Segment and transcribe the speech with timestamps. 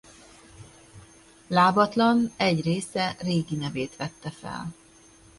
[1.47, 4.73] Lábatlan egy része régi nevét vette fel.